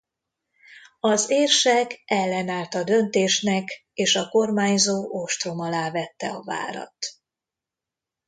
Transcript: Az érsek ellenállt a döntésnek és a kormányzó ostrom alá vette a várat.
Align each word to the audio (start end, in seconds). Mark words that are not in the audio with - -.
Az 0.99 1.29
érsek 1.29 2.01
ellenállt 2.05 2.73
a 2.73 2.83
döntésnek 2.83 3.85
és 3.93 4.15
a 4.15 4.29
kormányzó 4.29 5.07
ostrom 5.21 5.59
alá 5.59 5.91
vette 5.91 6.31
a 6.31 6.43
várat. 6.43 7.07